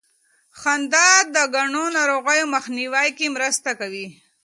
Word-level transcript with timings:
خندا 0.59 1.09
د 1.35 1.37
ګڼو 1.55 1.85
ناروغیو 1.97 2.51
مخنیوي 2.55 3.07
کې 3.17 3.27
مرسته 3.35 3.69
کوي. 3.79 4.07